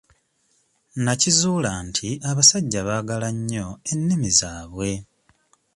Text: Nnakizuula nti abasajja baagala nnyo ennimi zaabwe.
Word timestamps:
Nnakizuula 0.95 1.71
nti 1.87 2.09
abasajja 2.29 2.81
baagala 2.87 3.29
nnyo 3.37 3.67
ennimi 3.91 4.29
zaabwe. 4.39 4.91